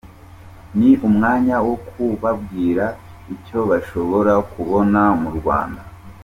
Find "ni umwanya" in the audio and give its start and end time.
0.77-1.55